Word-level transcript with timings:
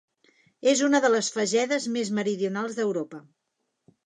És 0.71 0.79
una 0.87 1.01
de 1.05 1.11
les 1.15 1.29
fagedes 1.37 1.87
més 1.99 2.11
meridionals 2.21 2.81
d'Europa. 2.81 3.23